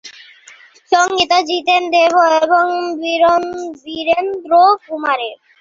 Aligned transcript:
সঙ্গীত 0.91 1.31
জিতেন 1.49 1.81
দেব 1.95 2.13
এবং 2.39 2.65
বীরেন্দ্র 3.83 4.51
কুমারের। 4.83 5.35